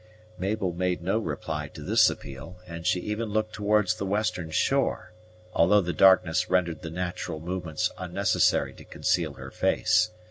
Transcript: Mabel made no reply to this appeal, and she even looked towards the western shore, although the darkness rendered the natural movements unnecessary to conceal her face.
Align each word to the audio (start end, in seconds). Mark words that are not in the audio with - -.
Mabel 0.39 0.73
made 0.73 1.03
no 1.03 1.19
reply 1.19 1.67
to 1.75 1.83
this 1.83 2.09
appeal, 2.09 2.57
and 2.65 2.87
she 2.87 2.99
even 3.01 3.29
looked 3.29 3.53
towards 3.53 3.93
the 3.93 4.05
western 4.07 4.49
shore, 4.49 5.13
although 5.53 5.79
the 5.79 5.93
darkness 5.93 6.49
rendered 6.49 6.81
the 6.81 6.89
natural 6.89 7.39
movements 7.39 7.91
unnecessary 7.99 8.73
to 8.73 8.83
conceal 8.83 9.33
her 9.33 9.51
face. 9.51 10.09